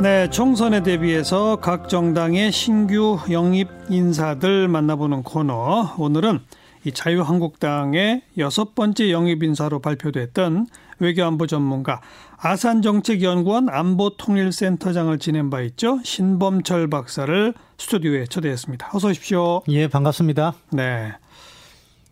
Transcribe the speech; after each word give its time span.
네, 0.00 0.30
총선에 0.30 0.84
대비해서 0.84 1.56
각 1.56 1.88
정당의 1.88 2.52
신규 2.52 3.18
영입 3.32 3.68
인사들 3.90 4.68
만나보는 4.68 5.24
코너. 5.24 5.92
오늘은 5.98 6.38
이 6.84 6.92
자유한국당의 6.92 8.22
여섯 8.38 8.76
번째 8.76 9.10
영입 9.10 9.42
인사로 9.42 9.80
발표됐던 9.80 10.68
외교안보 11.00 11.48
전문가 11.48 12.00
아산정책연구원 12.36 13.68
안보통일센터장을 13.70 15.18
지낸 15.18 15.50
바 15.50 15.62
있죠. 15.62 15.98
신범철 16.04 16.88
박사를 16.88 17.52
스튜디오에 17.76 18.26
초대했습니다. 18.26 18.90
어서 18.92 19.08
오십시오. 19.08 19.62
예, 19.66 19.88
반갑습니다. 19.88 20.54
네. 20.70 21.12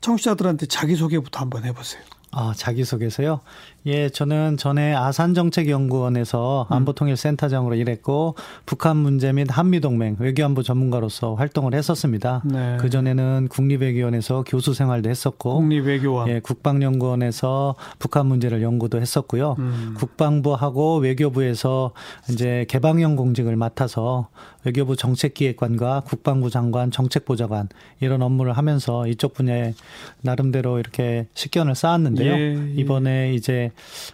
청취자들한테 0.00 0.66
자기소개부터 0.66 1.38
한번 1.38 1.64
해보세요. 1.64 2.02
아, 2.32 2.52
자기소개서요? 2.56 3.40
예, 3.86 4.08
저는 4.08 4.56
전에 4.56 4.94
아산정책연구원에서 4.94 6.66
음. 6.68 6.74
안보통일센터장으로 6.74 7.76
일했고 7.76 8.34
북한 8.66 8.96
문제 8.96 9.32
및 9.32 9.46
한미동맹 9.48 10.16
외교안보 10.18 10.64
전문가로서 10.64 11.34
활동을 11.34 11.72
했었습니다. 11.72 12.42
네. 12.44 12.78
그 12.80 12.90
전에는 12.90 13.46
국립외교원에서 13.48 14.42
교수 14.44 14.74
생활도 14.74 15.08
했었고, 15.08 15.60
국립외교원, 15.60 16.28
예, 16.28 16.40
국방연구원에서 16.40 17.76
북한 18.00 18.26
문제를 18.26 18.60
연구도 18.60 19.00
했었고요. 19.00 19.54
음. 19.60 19.94
국방부하고 19.96 20.96
외교부에서 20.98 21.92
이제 22.28 22.66
개방형 22.68 23.14
공직을 23.14 23.54
맡아서 23.54 24.28
외교부 24.64 24.96
정책기획관과 24.96 26.02
국방부 26.04 26.50
장관 26.50 26.90
정책보좌관 26.90 27.68
이런 28.00 28.20
업무를 28.20 28.52
하면서 28.54 29.06
이쪽 29.06 29.32
분야에 29.32 29.74
나름대로 30.22 30.80
이렇게 30.80 31.28
식견을 31.34 31.76
쌓았는데요. 31.76 32.32
예, 32.32 32.56
예. 32.56 32.72
이번에 32.74 33.32
이제 33.34 33.70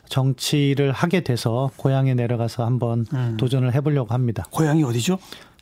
정치를 0.08 0.92
하게 0.92 1.20
돼서 1.20 1.70
고향에 1.76 2.14
내려가서 2.14 2.64
한번 2.64 3.06
음. 3.12 3.36
도전을 3.38 3.74
해보려고 3.74 4.12
합니다. 4.14 4.44
고향이 4.50 4.84
어디죠? 4.84 5.18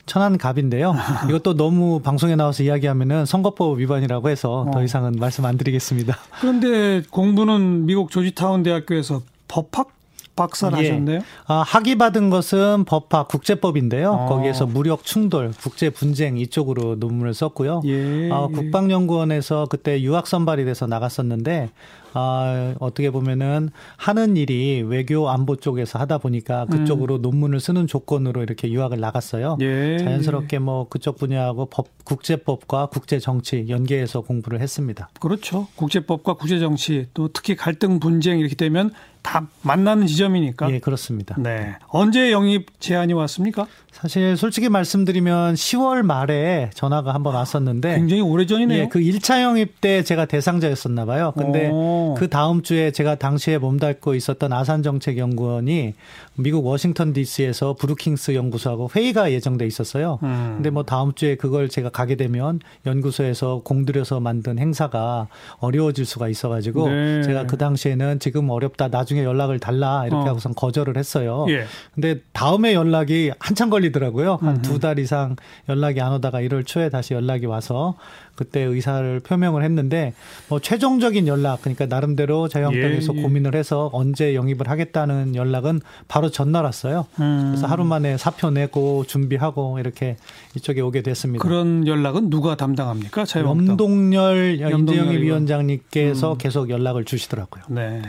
천안갑인데요. 0.06 0.94
이것도 1.28 1.54
너무 1.54 2.00
방송에 2.00 2.34
나와서 2.34 2.62
이야기하면은 2.62 3.26
선거법 3.26 3.78
위반이라고 3.78 4.28
해서 4.28 4.62
어. 4.62 4.70
더 4.72 4.82
이상은 4.82 5.12
말씀 5.18 5.44
안 5.44 5.56
드리겠습니다. 5.56 6.16
그런데 6.40 7.02
공부는 7.10 7.86
미국 7.86 8.10
조지타운 8.10 8.62
대학교에서 8.62 9.22
법학 9.46 10.00
박사를 10.36 10.78
예. 10.78 10.88
하셨네요. 10.88 11.20
아, 11.46 11.62
학위 11.66 11.96
받은 11.98 12.30
것은 12.30 12.84
법학 12.86 13.28
국제법인데요. 13.28 14.12
어. 14.12 14.26
거기에서 14.26 14.64
무력 14.64 15.04
충돌, 15.04 15.52
국제 15.60 15.90
분쟁 15.90 16.38
이쪽으로 16.38 16.96
논문을 16.96 17.34
썼고요. 17.34 17.82
예. 17.84 18.30
아, 18.32 18.46
국방연구원에서 18.46 19.66
그때 19.68 20.00
유학 20.00 20.26
선발이 20.26 20.64
돼서 20.64 20.86
나갔었는데 20.86 21.70
아, 22.12 22.74
어떻게 22.80 23.10
보면은 23.10 23.70
하는 23.96 24.36
일이 24.36 24.82
외교 24.82 25.28
안보 25.28 25.56
쪽에서 25.56 25.98
하다 25.98 26.18
보니까 26.18 26.66
그쪽으로 26.66 27.16
음. 27.16 27.22
논문을 27.22 27.60
쓰는 27.60 27.86
조건으로 27.86 28.42
이렇게 28.42 28.70
유학을 28.70 29.00
나갔어요. 29.00 29.58
예. 29.60 29.98
자연스럽게 29.98 30.58
뭐 30.58 30.88
그쪽 30.88 31.18
분야하고 31.18 31.66
법, 31.66 31.86
국제법과 32.04 32.86
국제 32.86 33.18
정치 33.18 33.66
연계해서 33.68 34.22
공부를 34.22 34.60
했습니다. 34.60 35.08
그렇죠. 35.20 35.68
국제법과 35.76 36.34
국제 36.34 36.58
정치 36.58 37.06
또 37.14 37.28
특히 37.28 37.56
갈등 37.56 38.00
분쟁 38.00 38.38
이렇게 38.38 38.54
되면 38.54 38.90
다 39.22 39.46
만나는 39.62 40.06
지점이니까. 40.06 40.70
예, 40.72 40.78
그렇습니다. 40.78 41.36
네. 41.38 41.76
언제 41.88 42.32
영입 42.32 42.80
제안이 42.80 43.12
왔습니까? 43.12 43.66
사실 43.92 44.36
솔직히 44.36 44.68
말씀드리면 44.68 45.54
10월 45.54 46.02
말에 46.02 46.70
전화가 46.74 47.12
한번 47.12 47.34
왔었는데 47.34 47.96
굉장히 47.96 48.22
오래전이네요. 48.22 48.84
예, 48.84 48.88
그 48.88 49.00
1차 49.00 49.42
영입 49.42 49.80
때 49.80 50.02
제가 50.02 50.24
대상자였었나 50.24 51.04
봐요. 51.04 51.32
근데 51.36 51.68
오. 51.70 52.14
그 52.16 52.28
다음 52.28 52.62
주에 52.62 52.92
제가 52.92 53.16
당시에 53.16 53.58
몸담고 53.58 54.14
있었던 54.14 54.52
아산 54.52 54.82
정책 54.82 55.18
연구원이 55.18 55.94
미국 56.36 56.64
워싱턴 56.64 57.12
DC에서 57.12 57.74
브루킹스 57.74 58.34
연구소하고 58.34 58.90
회의가 58.94 59.32
예정돼 59.32 59.66
있었어요. 59.66 60.18
음. 60.22 60.52
근데 60.56 60.70
뭐 60.70 60.84
다음 60.84 61.12
주에 61.12 61.34
그걸 61.34 61.68
제가 61.68 61.90
가게 61.90 62.14
되면 62.16 62.60
연구소에서 62.86 63.62
공들여서 63.64 64.20
만든 64.20 64.58
행사가 64.58 65.28
어려워질 65.58 66.06
수가 66.06 66.28
있어 66.28 66.48
가지고 66.48 66.88
네. 66.88 67.22
제가 67.22 67.46
그 67.46 67.58
당시에는 67.58 68.20
지금 68.20 68.48
어렵다 68.48 68.88
나중 68.88 69.09
에 69.18 69.24
연락을 69.24 69.58
달라 69.58 70.04
이렇게 70.06 70.26
어. 70.26 70.30
하고선 70.30 70.54
거절을 70.54 70.96
했어요. 70.96 71.46
예. 71.48 71.64
근데 71.94 72.20
다음에 72.32 72.74
연락이 72.74 73.30
한참 73.38 73.70
걸리더라고요. 73.70 74.38
한 74.40 74.62
두 74.62 74.78
달 74.78 74.98
이상 74.98 75.36
연락이 75.68 76.00
안 76.00 76.12
오다가 76.12 76.40
1월 76.40 76.66
초에 76.66 76.88
다시 76.88 77.14
연락이 77.14 77.46
와서 77.46 77.94
그때 78.36 78.60
의사를 78.60 79.20
표명을 79.20 79.62
했는데 79.64 80.14
뭐 80.48 80.60
최종적인 80.60 81.26
연락 81.26 81.60
그러니까 81.60 81.84
나름대로 81.86 82.48
자유한국당에서 82.48 83.12
예, 83.14 83.18
예. 83.18 83.22
고민을 83.22 83.54
해서 83.54 83.90
언제 83.92 84.34
영입을 84.34 84.68
하겠다는 84.70 85.34
연락은 85.34 85.80
바로 86.08 86.30
전날 86.30 86.64
왔어요. 86.64 87.06
음. 87.20 87.48
그래서 87.50 87.66
하루 87.66 87.84
만에 87.84 88.16
사표 88.16 88.50
내고 88.50 89.04
준비하고 89.06 89.78
이렇게 89.78 90.16
이쪽에 90.56 90.80
오게 90.80 91.02
됐습니다. 91.02 91.42
그런 91.42 91.86
연락은 91.86 92.30
누가 92.30 92.56
담당합니까? 92.56 93.26
자유한국당. 93.26 93.72
염동열 93.78 94.60
인재영입 94.72 95.20
위원장님께서 95.20 96.32
음. 96.32 96.38
계속 96.38 96.70
연락을 96.70 97.04
주시더라고요. 97.04 97.64
네. 97.68 98.00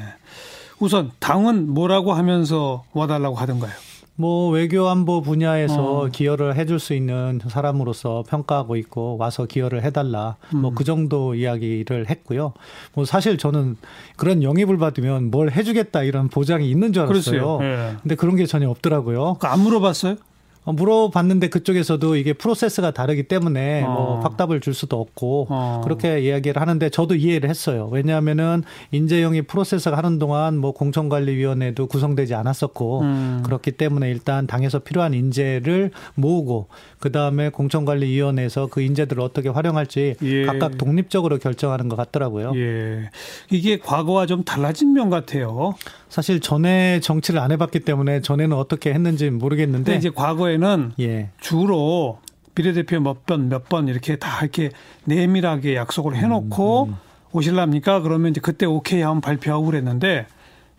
우선 0.81 1.11
당은 1.19 1.69
뭐라고 1.69 2.11
하면서 2.11 2.83
와달라고 2.93 3.35
하던가요? 3.35 3.71
뭐 4.15 4.49
외교 4.49 4.89
안보 4.89 5.21
분야에서 5.21 5.99
어. 6.01 6.07
기여를 6.07 6.55
해줄 6.55 6.79
수 6.79 6.93
있는 6.93 7.39
사람으로서 7.47 8.23
평가하고 8.27 8.75
있고 8.75 9.17
와서 9.17 9.45
기여를 9.45 9.83
해달라 9.83 10.35
뭐 10.49 10.59
음. 10.59 10.61
뭐그 10.61 10.83
정도 10.83 11.35
이야기를 11.35 12.09
했고요. 12.09 12.53
뭐 12.93 13.05
사실 13.05 13.37
저는 13.37 13.77
그런 14.17 14.41
영입을 14.41 14.77
받으면 14.77 15.29
뭘 15.31 15.51
해주겠다 15.51 16.03
이런 16.03 16.29
보장이 16.29 16.69
있는 16.69 16.93
줄 16.93 17.03
알았어요. 17.03 17.59
네. 17.59 17.95
근데 18.01 18.15
그런 18.15 18.35
게 18.35 18.47
전혀 18.47 18.69
없더라고요. 18.69 19.37
안 19.41 19.59
물어봤어요? 19.59 20.17
어, 20.63 20.73
물어봤는데 20.73 21.49
그쪽에서도 21.49 22.15
이게 22.15 22.33
프로세스가 22.33 22.91
다르기 22.91 23.23
때문에 23.23 23.81
뭐 23.81 23.91
어. 23.91 23.93
뭐 23.93 24.19
확답을 24.19 24.61
줄 24.61 24.73
수도 24.73 24.99
없고 24.99 25.47
어. 25.49 25.81
그렇게 25.83 26.19
이야기를 26.21 26.61
하는데 26.61 26.89
저도 26.89 27.15
이해를 27.15 27.49
했어요. 27.49 27.89
왜냐하면은 27.91 28.63
인재영이 28.91 29.43
프로세스가 29.43 29.97
하는 29.97 30.19
동안 30.19 30.57
뭐 30.57 30.71
공천관리위원회도 30.71 31.87
구성되지 31.87 32.35
않았었고 32.35 33.01
음. 33.01 33.43
그렇기 33.43 33.71
때문에 33.71 34.09
일단 34.09 34.47
당에서 34.47 34.79
필요한 34.79 35.13
인재를 35.13 35.91
모으고 36.15 36.67
그 36.99 37.11
다음에 37.11 37.49
공천관리위원회에서 37.49 38.67
그 38.67 38.81
인재들을 38.81 39.21
어떻게 39.21 39.49
활용할지 39.49 40.15
예. 40.21 40.45
각각 40.45 40.77
독립적으로 40.77 41.39
결정하는 41.39 41.89
것 41.89 41.95
같더라고요. 41.95 42.53
예. 42.55 43.09
이게 43.49 43.79
과거와 43.79 44.27
좀 44.27 44.43
달라진 44.43 44.93
면 44.93 45.09
같아요. 45.09 45.73
사실 46.09 46.41
전에 46.41 46.99
정치를 46.99 47.39
안 47.39 47.51
해봤기 47.51 47.79
때문에 47.79 48.21
전에는 48.21 48.55
어떻게 48.55 48.93
했는지 48.93 49.29
모르겠는데 49.29 49.95
이제 49.95 50.09
과거에 50.09 50.50
는 50.57 50.91
예. 50.99 51.29
주로 51.39 52.19
비례대표 52.55 52.99
몇 52.99 53.25
번, 53.25 53.49
몇 53.49 53.69
번 53.69 53.87
이렇게 53.87 54.17
다 54.17 54.41
이렇게 54.41 54.71
내밀하게 55.05 55.75
약속을 55.75 56.15
해놓고 56.15 56.83
음, 56.83 56.89
음. 56.89 56.95
오실랍니까? 57.31 58.01
그러면 58.01 58.31
이제 58.31 58.41
그때 58.41 58.65
오케이 58.65 59.01
하면 59.01 59.21
발표하고 59.21 59.65
그랬는데 59.65 60.27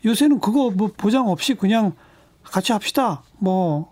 요새는 0.05 0.41
그거 0.41 0.71
뭐 0.71 0.91
보장 0.97 1.29
없이 1.29 1.55
그냥 1.55 1.93
같이 2.45 2.73
합시다. 2.73 3.23
뭐 3.39 3.91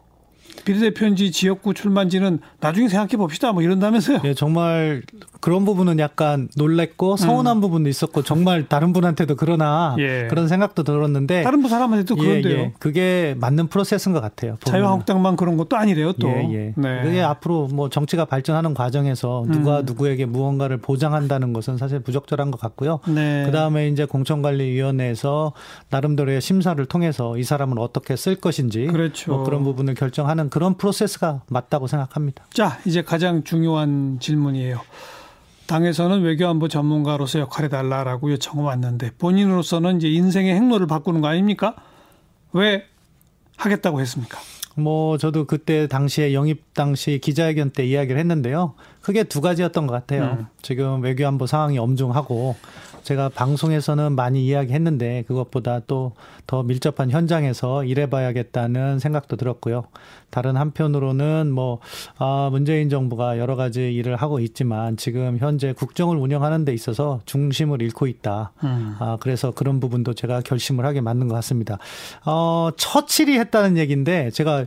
비례대표인지 0.64 1.30
지역구 1.32 1.72
출마인지는 1.72 2.40
나중에 2.60 2.88
생각해 2.88 3.16
봅시다. 3.16 3.52
뭐 3.52 3.62
이런다면서요. 3.62 4.20
예, 4.24 4.34
정말 4.34 5.02
그런 5.40 5.64
부분은 5.64 5.98
약간 5.98 6.48
놀랬고 6.56 7.16
서운한 7.16 7.58
음. 7.58 7.60
부분도 7.60 7.88
있었고 7.88 8.22
정말 8.22 8.68
다른 8.68 8.92
분한테도 8.92 9.36
그러나 9.36 9.96
예. 9.98 10.26
그런 10.28 10.48
생각도 10.48 10.82
들었는데 10.82 11.42
다른 11.42 11.62
분 11.62 11.70
사람한테도 11.70 12.16
예, 12.18 12.26
그런데요. 12.26 12.58
예, 12.58 12.72
그게 12.78 13.34
맞는 13.38 13.68
프로세스인 13.68 14.12
것 14.12 14.20
같아요. 14.20 14.56
자유한국당만 14.64 15.36
그런 15.36 15.56
것도 15.56 15.76
아니래요. 15.76 16.12
또 16.14 16.28
예, 16.28 16.48
예. 16.52 16.74
네. 16.76 17.02
그게 17.02 17.22
앞으로 17.22 17.68
뭐 17.68 17.88
정치가 17.88 18.26
발전하는 18.26 18.74
과정에서 18.74 19.46
누가 19.48 19.80
음. 19.80 19.84
누구에게 19.86 20.26
무언가를 20.26 20.76
보장한다는 20.76 21.52
것은 21.52 21.78
사실 21.78 22.00
부적절한 22.00 22.50
것 22.50 22.60
같고요. 22.60 23.00
네. 23.08 23.44
그 23.46 23.52
다음에 23.52 23.88
이제 23.88 24.04
공천관리위원회에서 24.04 25.52
나름대로의 25.88 26.40
심사를 26.40 26.84
통해서 26.84 27.38
이 27.38 27.44
사람을 27.44 27.78
어떻게 27.78 28.16
쓸 28.16 28.36
것인지 28.36 28.86
그렇죠. 28.86 29.32
뭐 29.32 29.44
그런 29.44 29.64
부분을 29.64 29.94
결정하는 29.94 30.50
그런 30.50 30.74
프로세스가 30.74 31.42
맞다고 31.48 31.86
생각합니다. 31.86 32.44
자 32.52 32.78
이제 32.84 33.02
가장 33.02 33.42
중요한 33.42 34.18
질문이에요. 34.20 34.80
당에서는 35.70 36.22
외교안보 36.22 36.66
전문가로서 36.66 37.38
역할해 37.38 37.68
달라라고 37.68 38.32
요청을 38.32 38.64
왔는데 38.64 39.12
본인으로서는 39.18 39.98
이제 39.98 40.08
인생의 40.08 40.52
행로를 40.52 40.88
바꾸는 40.88 41.20
거 41.20 41.28
아닙니까? 41.28 41.76
왜 42.52 42.86
하겠다고 43.56 44.00
했습니까? 44.00 44.36
뭐 44.74 45.16
저도 45.16 45.44
그때 45.44 45.86
당시에 45.86 46.34
영입 46.34 46.74
당시 46.74 47.20
기자회견 47.22 47.70
때 47.70 47.84
이야기를 47.84 48.18
했는데요. 48.18 48.74
크게 49.00 49.24
두 49.24 49.40
가지였던 49.40 49.86
것 49.86 49.94
같아요. 49.94 50.38
음. 50.40 50.46
지금 50.62 51.02
외교안보 51.02 51.46
상황이 51.46 51.78
엄중하고 51.78 52.56
제가 53.02 53.30
방송에서는 53.30 54.14
많이 54.14 54.46
이야기했는데 54.46 55.24
그것보다 55.26 55.80
또 55.86 56.12
더 56.50 56.64
밀접한 56.64 57.12
현장에서 57.12 57.84
일해봐야겠다는 57.84 58.98
생각도 58.98 59.36
들었고요. 59.36 59.84
다른 60.30 60.56
한편으로는 60.56 61.52
뭐 61.52 61.78
아, 62.18 62.48
문재인 62.50 62.90
정부가 62.90 63.38
여러 63.38 63.54
가지 63.54 63.94
일을 63.94 64.16
하고 64.16 64.40
있지만 64.40 64.96
지금 64.96 65.38
현재 65.38 65.72
국정을 65.72 66.16
운영하는 66.16 66.64
데 66.64 66.74
있어서 66.74 67.20
중심을 67.24 67.82
잃고 67.82 68.08
있다. 68.08 68.50
음. 68.64 68.96
아, 68.98 69.16
그래서 69.20 69.52
그런 69.52 69.78
부분도 69.78 70.14
제가 70.14 70.40
결심을 70.40 70.84
하게 70.84 71.00
만든 71.00 71.28
것 71.28 71.36
같습니다. 71.36 71.78
어, 72.26 72.70
처칠이 72.76 73.38
했다는 73.38 73.76
얘기인데 73.78 74.30
제가 74.32 74.40
제가 74.40 74.66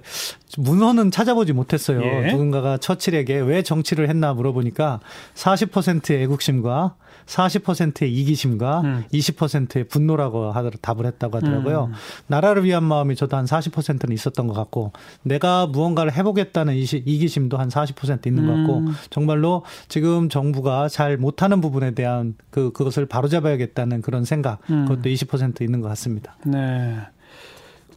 문헌은 0.57 1.11
찾아보지 1.11 1.51
못했어요. 1.51 2.01
예. 2.01 2.31
누군가가 2.31 2.77
처칠에게 2.77 3.39
왜 3.39 3.61
정치를 3.61 4.07
했나 4.07 4.22
물어보니까 4.31 5.01
40%의 5.35 6.23
애국심과 6.23 6.95
40%의 7.25 8.13
이기심과 8.13 8.81
음. 8.81 9.03
20%의 9.13 9.85
분노라고 9.85 10.51
하더 10.51 10.71
답을 10.81 11.05
했다고 11.05 11.37
하더라고요. 11.37 11.85
음. 11.85 11.93
나라를 12.27 12.63
위한 12.63 12.83
마음이 12.83 13.15
저도 13.15 13.37
한 13.37 13.45
40%는 13.45 14.13
있었던 14.13 14.47
것 14.47 14.53
같고 14.53 14.93
내가 15.23 15.67
무언가를 15.67 16.13
해보겠다는 16.13 16.75
이기심도 16.75 17.57
한 17.57 17.69
40% 17.69 18.27
있는 18.27 18.47
것 18.47 18.53
같고 18.53 18.77
음. 18.79 18.93
정말로 19.09 19.63
지금 19.87 20.29
정부가 20.29 20.89
잘 20.89 21.17
못하는 21.17 21.61
부분에 21.61 21.91
대한 21.91 22.35
그 22.49 22.71
그것을 22.71 23.05
바로잡아야겠다는 23.05 24.01
그런 24.01 24.25
생각 24.25 24.59
음. 24.69 24.85
그것도 24.85 25.09
20% 25.09 25.61
있는 25.61 25.81
것 25.81 25.87
같습니다. 25.89 26.35
네. 26.45 26.97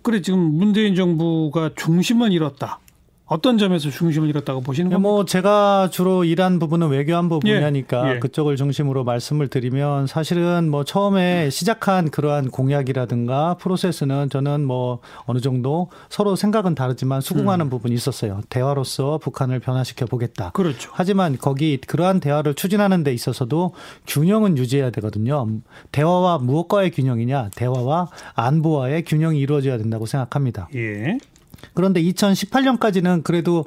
그래 0.02 0.22
지금 0.22 0.38
문재인 0.38 0.94
정부가 0.94 1.70
중심은 1.74 2.30
잃었다. 2.32 2.78
어떤 3.28 3.58
점에서 3.58 3.90
중심을 3.90 4.28
잃었다고 4.28 4.60
보시는 4.60 4.90
겁니까? 4.90 5.08
뭐 5.08 5.24
제가 5.24 5.88
주로 5.90 6.22
일한 6.22 6.60
부분은 6.60 6.88
외교안보 6.88 7.40
분야니까 7.40 8.08
예, 8.08 8.14
예. 8.14 8.18
그쪽을 8.20 8.54
중심으로 8.54 9.02
말씀을 9.02 9.48
드리면 9.48 10.06
사실은 10.06 10.70
뭐 10.70 10.84
처음에 10.84 11.50
시작한 11.50 12.08
그러한 12.10 12.50
공약이라든가 12.50 13.54
프로세스는 13.54 14.30
저는 14.30 14.64
뭐 14.64 15.00
어느 15.24 15.40
정도 15.40 15.90
서로 16.08 16.36
생각은 16.36 16.76
다르지만 16.76 17.20
수긍하는 17.20 17.66
음. 17.66 17.70
부분이 17.70 17.94
있었어요. 17.94 18.42
대화로서 18.48 19.18
북한을 19.18 19.58
변화시켜 19.58 20.06
보겠다. 20.06 20.52
그렇죠. 20.52 20.90
하지만 20.94 21.36
거기 21.36 21.78
그러한 21.78 22.20
대화를 22.20 22.54
추진하는 22.54 23.02
데 23.02 23.12
있어서도 23.12 23.74
균형은 24.06 24.56
유지해야 24.56 24.90
되거든요. 24.90 25.48
대화와 25.90 26.38
무엇과의 26.38 26.92
균형이냐? 26.92 27.50
대화와 27.56 28.08
안보와의 28.34 29.04
균형이 29.04 29.40
이루어져야 29.40 29.78
된다고 29.78 30.06
생각합니다. 30.06 30.68
예. 30.76 31.18
그런데 31.74 32.02
2018년까지는 32.02 33.24
그래도 33.24 33.66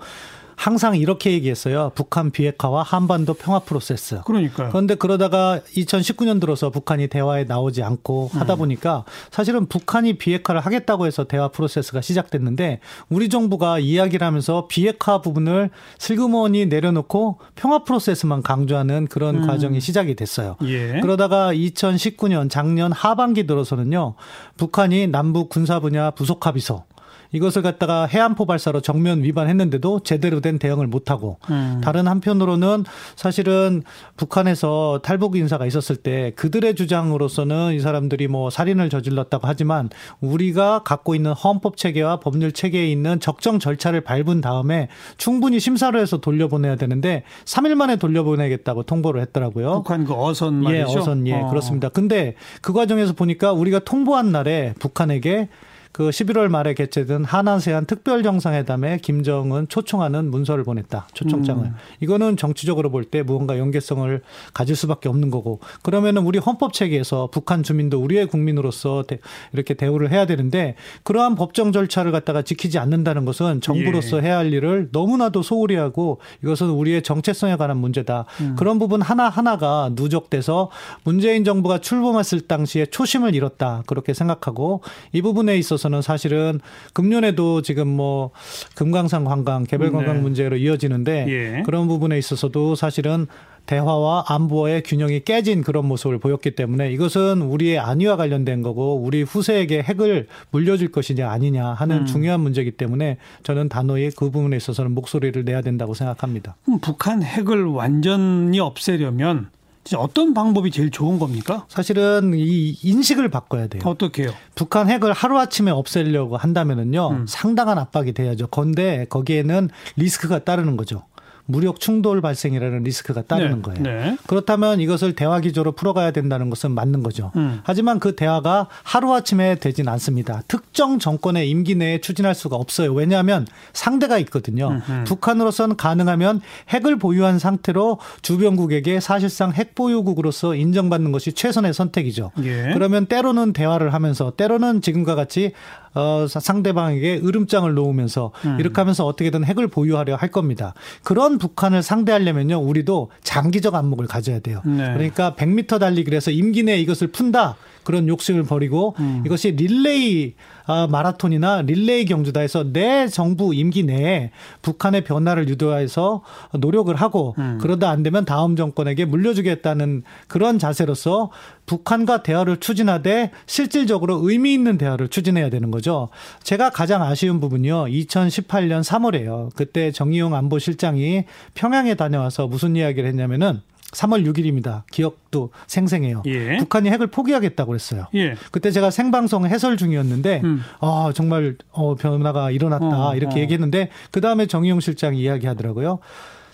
항상 0.60 0.98
이렇게 0.98 1.32
얘기했어요. 1.32 1.94
북한 1.96 2.32
비핵화와 2.32 2.84
한반도 2.84 3.34
평화 3.34 3.60
프로세스. 3.60 4.24
그러니까. 4.26 4.68
그런데 4.68 4.96
그러다가 4.96 5.62
2019년 5.78 6.42
들어서 6.42 6.70
북한이 6.70 7.08
대화에 7.08 7.46
나오지 7.46 7.82
않고 7.82 8.32
하다 8.34 8.56
음. 8.56 8.58
보니까 8.58 9.06
사실은 9.32 9.68
북한이 9.68 10.18
비핵화를 10.18 10.60
하겠다고 10.60 11.06
해서 11.06 11.24
대화 11.24 11.48
프로세스가 11.48 12.02
시작됐는데 12.02 12.82
우리 13.08 13.30
정부가 13.30 13.80
이야기를 13.80 14.28
하면서 14.28 14.68
비핵화 14.68 15.22
부분을 15.22 15.70
슬그머니 15.98 16.66
내려놓고 16.66 17.40
평화 17.56 17.86
프로세스만 17.86 18.44
강조하는 18.44 19.08
그런 19.08 19.44
음. 19.44 19.48
과정이 19.48 19.80
시작이 19.80 20.16
됐어요. 20.16 20.58
예. 20.66 21.00
그러다가 21.00 21.54
2019년 21.54 22.50
작년 22.50 22.92
하반기 22.92 23.48
들어서는요. 23.48 24.16
북한이 24.58 25.08
남북 25.08 25.48
군사 25.48 25.80
분야 25.80 26.12
부속 26.12 26.46
합의서 26.46 26.84
이것을 27.32 27.62
갖다가 27.62 28.06
해안포 28.06 28.46
발사로 28.46 28.82
정면 28.82 29.24
위반했는데도 29.24 30.02
제대로 30.02 30.42
된 30.42 30.58
대응을 30.58 30.88
못하고 30.88 31.38
음. 31.50 31.82
다른 31.84 32.08
한편으로는 32.08 32.86
사실은 33.16 33.84
북한에서 34.18 35.02
탈북 35.04 35.36
인사가 35.36 35.66
있었을 35.66 35.98
때 35.98 36.32
그들의 36.36 36.76
주장으로서는 36.76 37.74
이 37.74 37.80
사람들이 37.80 38.28
뭐 38.28 38.50
살인을 38.50 38.90
저질렀다고 38.90 39.48
하지만 39.48 39.90
우리가 40.22 40.84
갖고 40.84 41.16
있는 41.16 41.32
헌법 41.34 41.78
체계와 41.78 42.20
법률 42.20 42.52
체계에 42.52 42.88
있는 42.88 43.20
적정 43.20 43.60
절차를 43.60 44.02
밟은 44.02 44.42
다음에 44.42 44.88
충분히 45.18 45.60
심사를 45.60 45.98
해서 46.00 46.18
돌려보내야 46.18 46.76
되는데 46.76 47.24
3일 47.46 47.76
만에 47.76 47.98
돌려보내겠다고 47.98 48.84
통보를 48.84 49.22
했더라고요. 49.22 49.84
북한 49.84 50.06
그 50.06 50.14
어선 50.14 50.56
말이죠. 50.56 50.80
예, 50.80 50.98
어선 50.98 51.28
예, 51.28 51.34
어. 51.34 51.50
그렇습니다. 51.50 51.90
근데 51.90 52.36
그 52.62 52.74
과정에서 52.74 53.14
보니까 53.14 53.54
우리가 53.54 53.80
통보한 53.80 54.32
날에 54.32 54.74
북한에게 54.80 55.50
그 55.92 56.10
11월 56.10 56.50
말에 56.50 56.76
개최된 56.76 57.26
하나세안 57.26 57.86
특별정상회담에 57.86 59.00
김정은 59.00 59.68
초청하는 59.68 60.30
문서를 60.30 60.64
보냈다. 60.64 61.08
초청장을. 61.14 61.66
음. 61.66 61.76
이거는 62.00 62.38
정치적으로 62.38 62.92
볼 62.92 63.10
때 63.10 63.24
무언가 63.24 63.58
연계성을 63.58 64.22
가질 64.54 64.76
수밖에 64.76 65.10
없는 65.10 65.32
거고. 65.32 65.60
그러면은 65.82 66.22
우리 66.24 66.38
헌법 66.38 66.74
체계에서 66.74 67.30
북한 67.32 67.64
주민도 67.64 68.00
우리의 68.00 68.28
국민으로서 68.28 69.04
대, 69.08 69.18
이렇게 69.52 69.74
대우를 69.74 70.12
해야 70.12 70.28
되는데 70.28 70.76
그러한 71.04 71.34
법정 71.36 71.72
절차를 71.72 72.12
갖다가 72.12 72.44
지키지 72.44 72.78
않는다는 72.78 73.26
것은 73.26 73.62
정부로서 73.62 74.18
예. 74.18 74.22
해야 74.22 74.38
할 74.38 74.54
일을 74.54 74.90
너무나도 74.92 75.42
소홀히 75.42 75.76
하고 75.76 76.20
이것은 76.44 76.70
우리의 76.70 77.02
정체성에 77.02 77.56
관한 77.56 77.78
문제다. 77.78 78.26
음. 78.42 78.56
그런 78.60 78.78
부분 78.78 79.02
하나하나가 79.02 79.90
누적돼서 79.94 80.70
문재인 81.04 81.44
정부가 81.44 81.80
출범했을 81.80 82.42
당시에 82.42 82.86
초심을 82.86 83.34
잃었다. 83.34 83.82
그렇게 83.88 84.14
생각하고 84.14 84.82
이 85.14 85.22
부분에 85.24 85.58
있어서 85.58 85.79
있어서는 85.80 86.02
사실은 86.02 86.60
금년에도 86.94 87.62
지금 87.62 87.88
뭐 87.88 88.32
금강산 88.76 89.24
관광 89.24 89.64
개별 89.64 89.92
관광 89.92 90.18
네. 90.18 90.22
문제로 90.22 90.58
이어지는데 90.58 91.26
예. 91.30 91.64
그런 91.66 91.88
부분에 91.88 92.18
있어서도 92.18 92.76
사실은 92.76 93.28
대화와 93.66 94.26
안보의 94.28 94.82
균형이 94.84 95.22
깨진 95.26 95.62
그런 95.62 95.86
모습을 95.86 96.18
보였기 96.18 96.52
때문에 96.52 96.92
이것은 96.92 97.42
우리의 97.44 97.78
안위와 97.78 98.18
관련된 98.18 98.64
거고 98.64 98.96
우리 98.96 99.22
후세에게 99.22 99.84
핵을 99.84 100.28
물려줄 100.50 100.92
것이냐 100.92 101.30
아니냐 101.30 101.74
하는 101.74 102.00
음. 102.00 102.06
중요한 102.06 102.42
문제이기 102.42 102.72
때문에 102.72 103.18
저는 103.44 103.70
단호히 103.70 104.10
그 104.10 104.32
부분에 104.32 104.58
있어서는 104.58 104.92
목소리를 104.94 105.46
내야 105.46 105.62
된다고 105.62 105.94
생각합니다. 105.94 106.56
북한 106.82 107.22
핵을 107.22 107.66
완전히 107.66 108.60
없애려면 108.60 109.50
어떤 109.96 110.34
방법이 110.34 110.72
제일 110.72 110.92
좋은 110.92 111.20
겁니까? 111.20 111.66
사실은 111.68 112.34
이 112.36 112.78
인식을 112.84 113.30
바꿔야 113.30 113.68
돼요. 113.68 113.82
어떻게요? 113.86 114.32
북한 114.56 114.90
핵을 114.90 115.14
하루아침에 115.14 115.72
없애려고 115.72 116.38
한다면은요, 116.38 117.10
음. 117.10 117.26
상당한 117.28 117.78
압박이 117.80 118.14
돼야죠. 118.14 118.48
건데 118.48 119.06
거기에는 119.10 119.70
리스크가 119.96 120.40
따르는 120.40 120.78
거죠. 120.78 121.04
무력 121.50 121.80
충돌 121.80 122.22
발생이라는 122.22 122.84
리스크가 122.84 123.24
따르는 123.24 123.56
네. 123.56 123.62
거예요. 123.64 123.82
네. 123.82 124.18
그렇다면 124.28 124.80
이것을 124.80 125.16
대화 125.16 125.40
기조로 125.40 125.72
풀어가야 125.72 126.12
된다는 126.12 126.52
것은 126.52 126.72
맞는 126.72 127.02
거죠. 127.02 127.32
음. 127.36 127.62
하지만 127.64 128.00
그 128.00 128.16
대화가 128.16 128.68
하루아침에 128.84 129.56
되진 129.56 129.88
않습니다. 129.88 130.44
특정 130.48 131.00
정권의 131.00 131.50
임기 131.50 131.74
내에 131.74 132.02
추진할 132.02 132.36
수가 132.36 132.56
없어요. 132.56 132.94
왜냐하면 132.94 133.48
상대가 133.74 134.20
있거든요. 134.20 134.70
음흠. 134.70 135.04
북한으로서는 135.06 135.76
가능하면 135.76 136.42
핵을 136.70 136.98
보유한 136.98 137.40
상태로 137.40 137.98
주변국에게 138.22 139.00
사실상 139.00 139.52
핵 139.52 139.74
보유국으로서 139.74 140.54
인정받는 140.54 141.12
것이 141.12 141.34
최선의 141.34 141.74
선택이죠. 141.74 142.32
예. 142.44 142.72
그러면 142.74 143.08
때로는 143.08 143.54
대화를 143.54 143.92
하면서 143.96 144.32
때로는 144.38 144.82
지금과 144.82 145.16
같이 145.16 145.54
어, 145.94 146.26
상대방에게 146.28 147.22
으름장을 147.24 147.74
놓으면서 147.74 148.32
음. 148.46 148.58
이렇게 148.60 148.76
하면서 148.76 149.06
어떻게든 149.06 149.44
핵을 149.44 149.68
보유하려 149.68 150.16
할 150.16 150.30
겁니다. 150.30 150.74
그런 151.04 151.38
북한을 151.38 151.84
상대하려면요, 151.84 152.58
우리도 152.58 153.12
장기적 153.24 153.76
안목을 153.76 154.08
가져야 154.08 154.40
돼요. 154.40 154.62
네. 154.66 154.94
그러니까 154.94 155.36
100m 155.36 155.80
달리기를 155.80 156.16
해서 156.16 156.32
임기 156.32 156.64
내에 156.64 156.80
이것을 156.80 157.08
푼다. 157.08 157.56
그런 157.84 158.08
욕심을 158.08 158.44
버리고 158.44 158.96
음. 159.00 159.24
이것이 159.26 159.52
릴레이 159.52 160.34
아, 160.66 160.88
마라톤이나 160.88 161.64
릴레이 161.64 162.06
경주다 162.06 162.42
해서 162.42 162.64
내 162.64 163.08
정부 163.08 163.56
임기 163.56 163.84
내에 163.84 164.30
북한의 164.62 165.04
변화를 165.04 165.50
유도해서 165.50 166.22
노력을 166.54 166.94
하고 166.96 167.34
음. 167.40 167.58
그러다 167.60 167.90
안 167.90 168.04
되면 168.04 168.24
다음 168.24 168.56
정권에게 168.56 169.06
물려주겠다는 169.06 170.04
그런 170.28 170.60
자세로서 170.60 171.32
북한과 171.66 172.24
대화를 172.24 172.58
추진하되 172.58 173.32
실질적으로 173.48 174.20
의미 174.22 174.54
있는 174.54 174.78
대화를 174.78 175.08
추진해야 175.08 175.50
되는 175.50 175.72
거죠. 175.72 176.10
제가 176.44 176.70
가장 176.70 177.02
아쉬운 177.02 177.40
부분이요. 177.40 177.86
2018년 177.86 178.84
3월에요. 178.84 179.50
그때 179.56 179.92
정의용 179.92 180.36
안보실장이 180.36 181.26
평양에 181.56 181.96
다녀와서 181.96 182.48
무슨 182.48 182.76
이야기를 182.76 183.08
했냐면은 183.10 183.62
3월 183.92 184.26
6일입니다. 184.26 184.84
기억도 184.92 185.52
생생해요. 185.68 186.24
예. 186.26 186.58
북한이 186.58 186.90
핵을 186.90 187.08
포기하겠다고 187.08 187.70
그랬어요. 187.70 188.08
예. 188.16 188.36
그때 188.52 188.72
제가 188.72 188.92
생방송 188.92 189.46
해설 189.46 189.78
중이었는데 189.78 190.42
음. 190.44 190.62
아 190.80 191.12
정말 191.14 191.58
어, 191.72 191.96
변화가 191.96 192.52
일어났다 192.52 193.10
어, 193.10 193.16
이렇게 193.16 193.40
어. 193.40 193.42
얘기했는데 193.42 193.90
그 194.12 194.22
다음에 194.22 194.46
정의용 194.46 194.80
실장이 194.80 195.20
이야기하더라고요. 195.20 196.00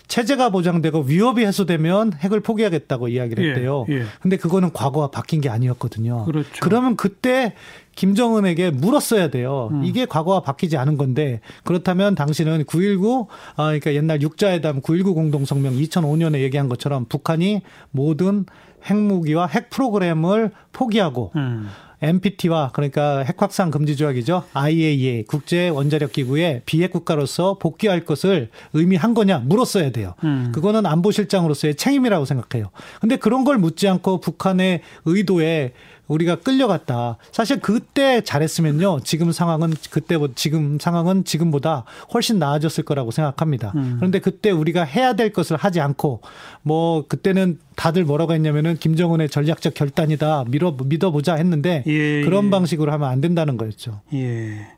체제가 0.08 0.50
보장되고 0.50 1.00
위협이 1.02 1.44
해소되면 1.44 2.14
핵을 2.14 2.40
포기하겠다고 2.40 3.08
이야기를 3.08 3.44
예, 3.44 3.48
했대요. 3.50 3.86
예, 3.88 3.94
예. 3.94 4.04
근데 4.20 4.36
그거는 4.36 4.72
과거와 4.72 5.10
바뀐 5.10 5.40
게 5.40 5.48
아니었거든요. 5.48 6.24
그렇죠. 6.24 6.48
그러면 6.60 6.96
그때 6.96 7.54
김정은에게 7.96 8.70
물었어야 8.70 9.28
돼요. 9.28 9.70
음. 9.72 9.84
이게 9.84 10.06
과거와 10.06 10.40
바뀌지 10.40 10.76
않은 10.76 10.96
건데 10.96 11.40
그렇다면 11.64 12.14
당신은 12.14 12.64
9.19 12.64 13.26
아 13.56 13.64
그러니까 13.66 13.94
옛날 13.94 14.22
육자회담 14.22 14.82
9.19 14.82 15.14
공동성명 15.14 15.74
2005년에 15.74 16.40
얘기한 16.40 16.68
것처럼 16.68 17.06
북한이 17.06 17.62
모든 17.90 18.44
핵무기와 18.84 19.46
핵 19.46 19.70
프로그램을 19.70 20.52
포기하고 20.72 21.32
음. 21.36 21.68
NPT와 22.02 22.70
그러니까 22.72 23.20
핵 23.20 23.40
확산 23.40 23.70
금지 23.70 23.96
조약이죠. 23.96 24.44
IAEA 24.52 25.24
국제 25.24 25.68
원자력 25.68 26.12
기구의 26.12 26.62
비핵 26.66 26.92
국가로서 26.92 27.58
복귀할 27.58 28.04
것을 28.04 28.50
의미한 28.72 29.14
거냐 29.14 29.38
물었어야 29.38 29.90
돼요. 29.90 30.14
음. 30.24 30.52
그거는 30.54 30.86
안보실장으로서의 30.86 31.76
책임이라고 31.76 32.24
생각해요. 32.24 32.70
근데 33.00 33.16
그런 33.16 33.44
걸 33.44 33.58
묻지 33.58 33.88
않고 33.88 34.20
북한의 34.20 34.82
의도에 35.04 35.72
우리가 36.08 36.36
끌려갔다. 36.36 37.16
사실 37.32 37.60
그때 37.60 38.20
잘했으면요. 38.22 39.00
지금 39.04 39.32
상황은 39.32 39.74
그때 39.90 40.16
지금 40.34 40.78
상황은 40.78 41.24
지금보다 41.24 41.84
훨씬 42.14 42.38
나아졌을 42.38 42.84
거라고 42.84 43.10
생각합니다. 43.10 43.72
음. 43.76 43.96
그런데 43.98 44.18
그때 44.18 44.50
우리가 44.50 44.84
해야 44.84 45.14
될 45.14 45.32
것을 45.32 45.56
하지 45.56 45.80
않고 45.80 46.22
뭐 46.62 47.06
그때는 47.08 47.58
다들 47.74 48.04
뭐라고 48.04 48.32
했냐면은 48.32 48.76
김정은의 48.76 49.28
전략적 49.28 49.74
결단이다. 49.74 50.44
밀어 50.48 50.76
믿어보자 50.84 51.34
했는데 51.34 51.82
예, 51.86 52.22
그런 52.22 52.46
예. 52.46 52.50
방식으로 52.50 52.92
하면 52.92 53.08
안 53.08 53.20
된다는 53.20 53.56
거였죠. 53.56 54.00
예. 54.14 54.68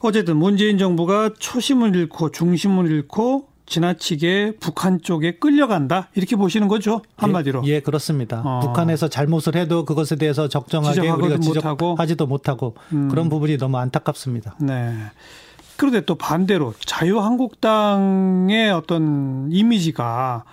어쨌든 0.00 0.36
문재인 0.36 0.78
정부가 0.78 1.30
초심을 1.38 1.94
잃고 1.94 2.32
중심을 2.32 2.90
잃고 2.90 3.51
지나치게 3.72 4.56
북한 4.60 5.00
쪽에 5.00 5.32
끌려간다 5.32 6.08
이렇게 6.14 6.36
보시는 6.36 6.68
거죠 6.68 7.00
한마디로. 7.16 7.62
예, 7.64 7.70
예 7.76 7.80
그렇습니다. 7.80 8.42
어. 8.44 8.60
북한에서 8.60 9.08
잘못을 9.08 9.56
해도 9.56 9.86
그것에 9.86 10.16
대해서 10.16 10.46
적정하게 10.48 11.08
우리가 11.08 11.38
지적하지도 11.38 12.26
못하고 12.26 12.74
음. 12.92 13.08
그런 13.08 13.30
부분이 13.30 13.56
너무 13.56 13.78
안타깝습니다. 13.78 14.56
네. 14.60 14.94
그런데 15.76 16.02
또 16.02 16.16
반대로 16.16 16.74
자유한국당의 16.84 18.70
어떤 18.70 19.48
이미지가 19.50 20.44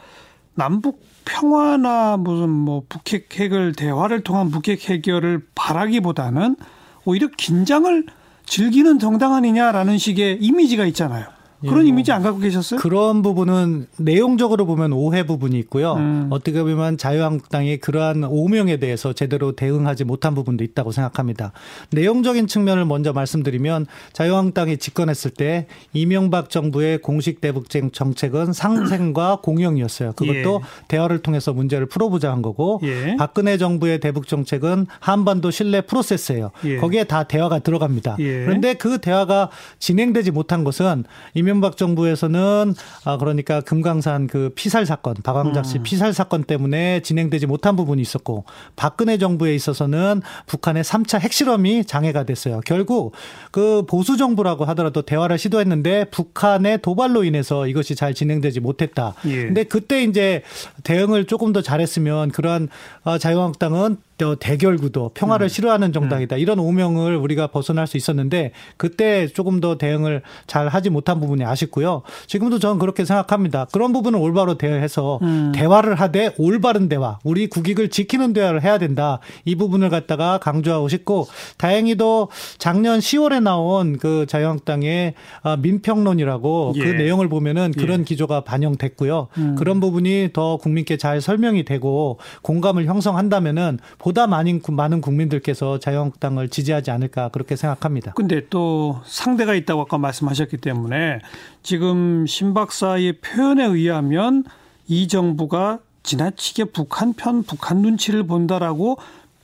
남북 0.56 1.04
평화나 1.26 2.16
무슨 2.16 2.50
뭐 2.50 2.84
북핵 2.88 3.38
해결 3.38 3.74
대화를 3.74 4.22
통한 4.22 4.50
북핵 4.50 4.90
해결을 4.90 5.46
바라기보다는 5.56 6.56
오히려 7.04 7.28
긴장을 7.38 8.06
즐기는 8.46 8.98
정당 8.98 9.34
아니냐라는 9.34 9.98
식의 9.98 10.38
이미지가 10.42 10.86
있잖아요. 10.86 11.26
그런 11.62 11.86
예, 11.86 11.90
이미지 11.90 12.12
안 12.12 12.24
갖고 12.24 12.40
계셨어요? 12.40 12.80
그런 12.80 13.22
부분은 13.22 13.88
내용적으로 13.98 14.66
보면 14.66 14.94
오해 14.94 15.26
부분이 15.26 15.60
있고요. 15.60 15.96
음. 15.96 16.28
어떻게 16.30 16.62
보면 16.64 16.98
자유한국당이 16.98 17.78
그러한 17.78 18.24
오명에 18.24 18.78
대해서 18.78 19.12
제대로 19.12 19.52
대응하지 19.52 20.06
못한 20.06 20.36
부분도 20.36 20.64
있다고 20.64 20.92
생각합니다. 20.92 21.52
내용적인 21.92 22.48
측면을 22.48 22.86
먼저 22.86 23.12
말씀드리면 23.12 23.88
자유한국당이 24.14 24.78
집권했을 24.78 25.32
때 25.32 25.68
이명박 25.92 26.50
정부의 26.50 27.00
공식 27.00 27.42
대북 27.42 27.70
정책은 27.70 28.54
상생과 28.54 29.40
공영이었어요. 29.44 30.14
그것도 30.14 30.62
예. 30.62 30.88
대화를 30.88 31.20
통해서 31.20 31.52
문제를 31.52 31.88
풀어보자 31.88 32.32
한 32.32 32.42
거고 32.42 32.80
예. 32.84 33.18
박근혜 33.18 33.58
정부의 33.58 34.00
대북 34.00 34.28
정책은 34.28 34.88
한반도 35.00 35.52
신뢰 35.52 35.82
프로세스예요. 35.82 36.52
예. 36.64 36.78
거기에 36.78 37.04
다 37.04 37.24
대화가 37.24 37.60
들어갑니다. 37.60 38.16
예. 38.20 38.46
그런데 38.46 38.76
그 38.76 39.00
대화가 39.00 39.50
진행되지 39.80 40.32
못한 40.32 40.64
것은 40.64 41.04
이명 41.34 41.49
이명박 41.50 41.78
정부에서는 41.78 42.76
아 43.06 43.18
그러니까 43.18 43.62
금강산 43.62 44.28
그 44.28 44.52
피살 44.54 44.86
사건, 44.86 45.16
박광작 45.24 45.66
씨 45.66 45.80
음. 45.80 45.84
피살 45.84 46.14
사건 46.14 46.44
때문에 46.44 47.02
진행되지 47.02 47.48
못한 47.48 47.76
부분이 47.76 48.00
있었고 48.04 48.46
박근혜 48.76 49.18
정부에 49.18 49.56
있어서는 49.56 50.22
북한의 50.46 50.84
3차 50.84 51.20
핵실험이 51.20 51.86
장애가 51.86 52.26
됐어요. 52.26 52.62
결국 52.66 53.14
그 53.52 53.84
보수 53.88 54.16
정부라고 54.16 54.66
하더라도 54.66 55.02
대화를 55.02 55.40
시도했는데 55.40 56.06
북한의 56.12 56.84
도발로 56.84 57.24
인해서 57.24 57.66
이것이 57.66 57.96
잘 57.96 58.14
진행되지 58.14 58.60
못했다. 58.60 59.16
예. 59.26 59.46
근데 59.46 59.64
그때 59.64 60.04
이제 60.04 60.44
대응을 60.84 61.26
조금 61.26 61.52
더 61.52 61.64
잘했으면 61.64 62.30
그러한 62.30 62.70
아, 63.04 63.18
자유한국당은 63.18 63.98
대결 64.40 64.78
구도, 64.78 65.10
평화를 65.14 65.46
음. 65.46 65.50
싫어하는 65.50 65.94
정당이다. 65.94 66.36
음. 66.36 66.40
이런 66.40 66.60
오명을 66.60 67.16
우리가 67.16 67.48
벗어날 67.48 67.88
수 67.88 67.98
있었는데 67.98 68.52
그때 68.78 69.28
조금 69.28 69.60
더 69.60 69.78
대응을 69.78 70.22
잘 70.48 70.68
하지 70.68 70.90
못한 70.90 71.20
부분이 71.20 71.44
아쉽고요. 71.46 72.04
지금도 72.28 72.60
저는 72.60 72.80
그렇게 72.80 73.06
생각합니다. 73.06 73.66
그런 73.72 73.94
부분을 73.94 74.20
올바로 74.20 74.58
대해서 74.58 75.20
음. 75.22 75.52
대화를 75.54 75.96
하되 75.96 76.34
올바른 76.38 76.90
대화, 76.90 77.20
우리 77.24 77.48
국익을 77.48 77.90
지키는 77.90 78.34
대화를 78.34 78.64
해야 78.64 78.78
된다. 78.78 79.20
이 79.46 79.56
부분을 79.56 79.90
갖다가 79.90 80.38
강조하고 80.40 80.90
싶고 80.90 81.28
다행히도 81.58 82.30
작년 82.58 83.00
10월에 83.00 83.42
나온 83.42 83.98
그 83.98 84.26
자유한국당의 84.28 85.14
아, 85.44 85.58
민평론이라고 85.58 86.74
그 86.74 86.80
예. 86.80 86.84
그 86.84 86.90
내용을 86.92 87.30
보면은 87.30 87.72
그런 87.72 88.02
예. 88.02 88.04
기조가 88.04 88.42
반영됐고요. 88.42 89.28
음. 89.38 89.56
그런 89.56 89.80
부분이 89.80 90.30
더 90.34 90.58
국민께 90.58 90.98
잘 90.98 91.22
설명이 91.22 91.66
되고 91.66 92.20
공감을 92.42 92.86
형성한다면은 92.86 93.80
보다 94.10 94.26
많은 94.26 94.60
많은 94.68 95.02
국민들께서 95.02 95.78
자유한국당을 95.78 96.50
지지하지 96.50 96.90
않을까 96.90 97.30
그렇게 97.30 97.56
생각합니다. 97.56 98.14
근데 98.14 98.48
또 98.50 99.02
상대가 99.06 99.54
있다고 99.54 99.82
아까 99.82 100.00
말씀하셨기 100.00 100.58
때문에 100.58 101.20
지금 101.62 102.26
신 102.26 102.56
박사의 102.56 103.20
표현에 103.20 103.66
의하면 103.66 104.46
이 104.88 105.08
정부가 105.08 105.78
지나치게 106.02 106.66
북한 106.66 107.14
편 107.14 107.44
북한 107.44 107.84
눈치를 107.84 108.24
본다라고 108.24 108.98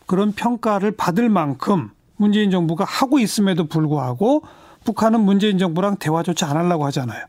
그런 0.07 0.31
평가를 0.31 0.93
받을 0.93 1.29
만큼 1.29 1.91
문재인 2.15 2.50
정부가 2.50 2.86
하고 2.86 3.19
있음에도 3.19 3.67
불구하고 3.67 4.41
북한은 4.84 5.22
문재인 5.22 5.60
정부랑 5.60 5.98
대화조차 5.98 6.50
안 6.50 6.57
하려고 6.57 6.86
하잖아요. 6.86 7.24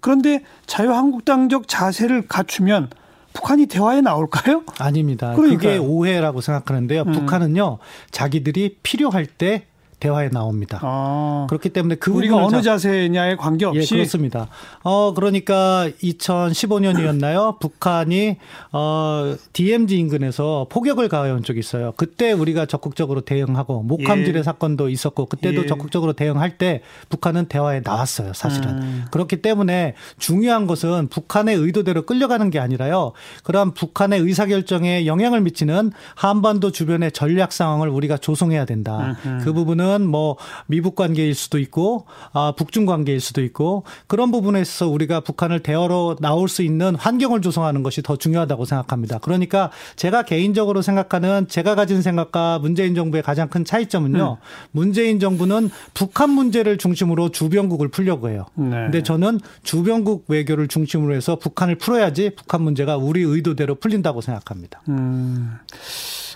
그런데 0.00 0.42
자유한국당적 0.66 1.68
자세를 1.68 2.26
갖추면 2.26 2.90
북한이 3.32 3.66
대화에 3.66 4.00
나올까요? 4.00 4.62
아닙니다. 4.78 5.34
그러니까요. 5.34 5.58
그게 5.58 5.78
오해라고 5.78 6.40
생각하는데요. 6.40 7.02
음. 7.02 7.12
북한은요, 7.12 7.78
자기들이 8.10 8.78
필요할 8.82 9.26
때 9.26 9.66
대화에 10.02 10.30
나옵니다. 10.30 10.80
아, 10.82 11.46
그렇기 11.48 11.68
때문에 11.68 11.94
그 11.94 12.10
우리가 12.10 12.36
어느 12.44 12.60
자, 12.60 12.76
세냐에 12.76 13.36
관계없이 13.36 13.94
예, 13.94 13.98
그렇습니다. 13.98 14.48
어 14.82 15.14
그러니까 15.14 15.88
2015년이었나요? 16.02 17.58
북한이 17.62 18.38
어 18.72 19.36
DMZ 19.52 19.96
인근에서 19.96 20.66
포격을 20.70 21.08
가해온 21.08 21.44
적이 21.44 21.60
있어요. 21.60 21.92
그때 21.96 22.32
우리가 22.32 22.66
적극적으로 22.66 23.20
대응하고 23.20 23.84
목함질의 23.84 24.40
예. 24.40 24.42
사건도 24.42 24.88
있었고 24.88 25.26
그때도 25.26 25.62
예. 25.62 25.66
적극적으로 25.66 26.14
대응할 26.14 26.58
때 26.58 26.82
북한은 27.08 27.46
대화에 27.46 27.82
나왔어요. 27.84 28.32
사실은 28.32 28.70
음. 28.70 29.04
그렇기 29.12 29.40
때문에 29.40 29.94
중요한 30.18 30.66
것은 30.66 31.10
북한의 31.10 31.54
의도대로 31.54 32.06
끌려가는 32.06 32.50
게 32.50 32.58
아니라요. 32.58 33.12
그러한 33.44 33.74
북한의 33.74 34.18
의사결정에 34.18 35.06
영향을 35.06 35.42
미치는 35.42 35.92
한반도 36.16 36.72
주변의 36.72 37.12
전략 37.12 37.52
상황을 37.52 37.88
우리가 37.88 38.16
조성해야 38.16 38.64
된다. 38.64 39.16
음흠. 39.24 39.44
그 39.44 39.52
부분은 39.52 39.91
부분은 39.92 40.06
뭐 40.06 40.36
미북 40.66 40.94
관계일 40.94 41.34
수도 41.34 41.58
있고 41.58 42.06
아 42.32 42.54
북중 42.56 42.86
관계일 42.86 43.20
수도 43.20 43.42
있고 43.42 43.84
그런 44.06 44.30
부분에서 44.30 44.88
우리가 44.88 45.20
북한을 45.20 45.60
대화로 45.60 46.16
나올 46.20 46.48
수 46.48 46.62
있는 46.62 46.94
환경을 46.94 47.42
조성하는 47.42 47.82
것이 47.82 48.02
더 48.02 48.16
중요하다고 48.16 48.64
생각합니다. 48.64 49.18
그러니까 49.18 49.70
제가 49.96 50.22
개인적으로 50.22 50.80
생각하는 50.82 51.46
제가 51.48 51.74
가진 51.74 52.00
생각과 52.00 52.58
문재인 52.60 52.94
정부의 52.94 53.22
가장 53.22 53.48
큰 53.48 53.64
차이점은요. 53.64 54.38
음. 54.40 54.46
문재인 54.70 55.20
정부는 55.20 55.70
북한 55.94 56.30
문제를 56.30 56.78
중심으로 56.78 57.30
주변국을 57.30 57.88
풀려고 57.88 58.30
해요. 58.30 58.46
네. 58.54 58.70
근데 58.70 59.02
저는 59.02 59.40
주변국 59.62 60.24
외교를 60.28 60.68
중심으로 60.68 61.14
해서 61.14 61.36
북한을 61.36 61.76
풀어야지 61.76 62.30
북한 62.36 62.62
문제가 62.62 62.96
우리 62.96 63.22
의도대로 63.22 63.74
풀린다고 63.74 64.20
생각합니다. 64.20 64.80
음. 64.88 65.58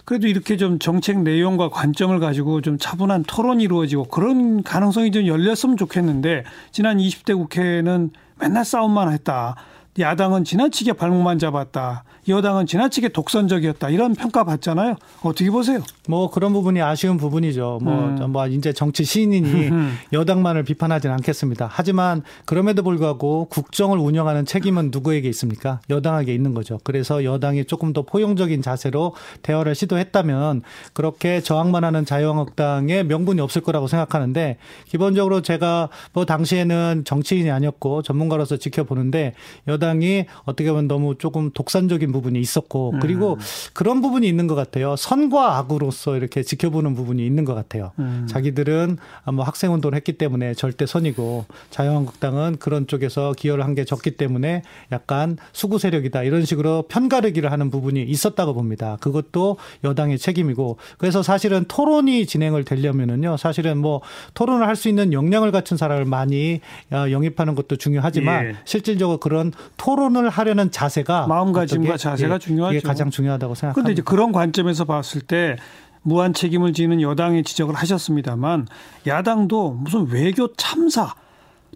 그래도 0.07 0.29
이렇게 0.29 0.57
좀 0.57 0.79
정책 0.79 1.19
내용과 1.23 1.69
관점을 1.69 2.17
가지고 2.21 2.61
좀 2.61 2.79
차분한 2.79 3.25
토론이 3.25 3.65
이루어지고 3.65 4.05
그런 4.05 4.63
가능성이 4.63 5.11
좀 5.11 5.27
열렸으면 5.27 5.77
좋겠는데 5.77 6.45
지난 6.71 6.99
20대 6.99 7.37
국회는 7.37 8.11
맨날 8.39 8.65
싸움만 8.65 9.13
했다. 9.13 9.57
야당은 9.99 10.45
지나치게 10.45 10.95
발목만 10.95 11.39
잡았다. 11.39 12.05
여당은 12.29 12.67
지나치게 12.67 13.11
독선적이었다. 13.11 13.89
이런 13.91 14.15
평가 14.15 14.45
받잖아요. 14.45 14.97
어떻게 15.23 15.51
보세요? 15.51 15.81
뭐 16.09 16.31
그런 16.31 16.53
부분이 16.53 16.83
아쉬운 16.83 17.17
부분이죠. 17.17 17.79
뭐, 17.83 17.95
음. 17.95 18.33
뭐 18.33 18.47
이제 18.49 18.73
정치 18.73 19.05
시인이니 19.05 19.71
여당만을 20.13 20.65
비판하지는 20.65 21.15
않겠습니다. 21.15 21.69
하지만 21.71 22.23
그럼에도 22.45 22.83
불구하고 22.83 23.47
국정을 23.47 23.99
운영하는 23.99 24.45
책임은 24.45 24.91
누구에게 24.93 25.29
있습니까? 25.31 25.81
여당에게 25.89 26.35
있는 26.35 26.53
거죠. 26.53 26.81
그래서 26.83 27.25
여당이 27.25 27.65
조금 27.67 27.93
더 27.93 28.03
포용적인 28.03 28.61
자세로 28.61 29.15
대화를 29.43 29.75
시도했다면 29.75 30.63
그렇게 30.93 31.41
저항만 31.41 31.85
하는 31.85 32.05
자유한국당의 32.05 33.05
명분이 33.05 33.41
없을 33.41 33.63
거라고 33.63 33.87
생각하는데 33.87 34.59
기본적으로 34.87 35.43
제가 35.43 35.89
뭐 36.13 36.25
당시에는 36.25 37.05
정치인이 37.05 37.51
아니었고 37.51 38.03
전문가로서 38.03 38.57
지켜보는데 38.57 39.35
여당 39.69 39.86
이 40.03 40.27
어떻게 40.45 40.71
보면 40.71 40.89
너무 40.89 41.15
조금 41.17 41.51
독선적인 41.53 42.11
부분이 42.13 42.41
있었고 42.41 42.95
그리고 43.01 43.35
음. 43.35 43.39
그런 43.73 44.03
부분이 44.03 44.27
있는 44.29 44.47
것 44.47 44.55
같아요. 44.57 44.97
선과 44.97 45.57
악으로서 45.59 46.17
이렇게 46.17 46.43
지켜보는 46.43 46.95
부분이 46.95 47.25
있는 47.25 47.45
것 47.45 47.55
같아요. 47.55 47.93
음. 48.01 48.27
자기들은 48.29 48.99
뭐 49.33 49.45
학생 49.45 49.73
운동을 49.73 49.95
했기 49.95 50.15
때문에 50.15 50.55
절대 50.55 50.87
선이고 50.87 51.47
자유한국당은 51.71 52.57
그런 52.59 52.87
쪽에서 52.87 53.33
기여를 53.33 53.65
한 53.65 53.77
게 53.77 53.85
적기 53.85 54.13
때문에 54.13 54.63
약간 54.91 55.37
수구 55.53 55.79
세력이다 55.79 56.23
이런 56.23 56.47
식으로 56.47 56.85
편가르기를 56.89 57.53
하는 57.53 57.71
부분이 57.71 58.03
있었다고 58.05 58.55
봅니다. 58.55 58.97
그것도 59.03 59.59
여당의 59.85 60.17
책임이고 60.19 60.79
그래서 60.97 61.23
사실은 61.23 61.67
토론이 61.69 62.25
진행을 62.25 62.65
되려면은요 62.65 63.37
사실은 63.37 63.77
뭐 63.77 64.01
토론을 64.33 64.67
할 64.67 64.77
수 64.77 64.89
있는 64.89 65.13
역량을 65.13 65.53
갖춘 65.53 65.77
사람을 65.79 66.05
많이 66.07 66.61
어, 66.91 67.11
영입하는 67.11 67.55
것도 67.55 67.77
중요하지만 67.77 68.45
예. 68.47 68.57
실질적으로 68.65 69.19
그런 69.19 69.53
토론을 69.77 70.29
하려는 70.29 70.71
자세가 70.71 71.27
마음가짐과 71.27 71.97
자세가 71.97 72.35
예, 72.35 72.39
중요하죠. 72.39 72.77
이게 72.77 72.87
가장 72.87 73.11
중요하다고 73.11 73.55
생각합니다. 73.55 73.75
그런데 73.75 73.93
이제 73.93 74.03
그런 74.03 74.33
관점에서 74.33 74.85
봤을 74.85 75.21
때 75.21 75.57
무한 76.03 76.33
책임을 76.33 76.73
지는 76.73 77.03
여당의 77.03 77.43
지적을 77.43 77.75
하셨습니다만 77.75 78.69
야당도 79.07 79.73
무슨 79.73 80.09
외교 80.09 80.53
참사 80.55 81.15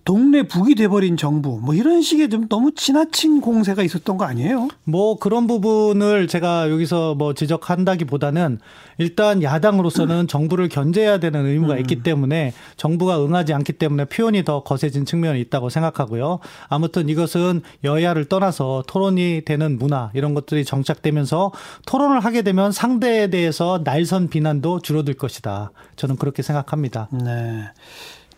동네 0.05 0.43
북이 0.43 0.75
돼버린 0.75 1.17
정부 1.17 1.61
뭐 1.63 1.75
이런 1.75 2.03
식의 2.03 2.31
좀 2.31 2.49
너무 2.49 2.73
지나친 2.75 3.41
공세가 3.41 3.83
있었던 3.83 4.17
거 4.17 4.25
아니에요? 4.25 4.69
뭐 4.85 5.19
그런 5.19 5.47
부분을 5.47 6.27
제가 6.27 6.71
여기서 6.71 7.15
뭐 7.15 7.35
지적한다기보다는 7.35 8.59
일단 8.99 9.43
야당으로서는 9.43 10.27
정부를 10.29 10.69
견제해야 10.69 11.19
되는 11.19 11.47
의무가 11.47 11.79
있기 11.79 11.97
음. 11.97 12.03
때문에 12.03 12.53
정부가 12.77 13.25
응하지 13.25 13.55
않기 13.55 13.75
때문에 13.75 14.05
표현이 14.07 14.45
더 14.45 14.63
거세진 14.63 15.05
측면이 15.05 15.41
있다고 15.41 15.71
생각하고요. 15.71 16.41
아무튼 16.69 17.09
이것은 17.09 17.63
여야를 17.85 18.27
떠나서 18.27 18.85
토론이 18.87 19.43
되는 19.47 19.79
문화 19.79 20.11
이런 20.15 20.35
것들이 20.35 20.65
정착되면서 20.65 21.53
토론을 21.87 22.21
하게 22.21 22.43
되면 22.43 22.73
상대에 22.73 23.29
대해서 23.29 23.81
날선 23.85 24.29
비난도 24.29 24.81
줄어들 24.81 25.15
것이다. 25.15 25.73
저는 25.97 26.17
그렇게 26.17 26.43
생각합니다. 26.43 27.09
네. 27.13 27.71